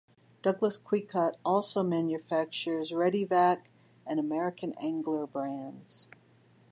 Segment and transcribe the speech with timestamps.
[0.41, 3.65] Douglas Quikut also manufactures ReadiVac
[4.07, 6.09] and American Angler brands.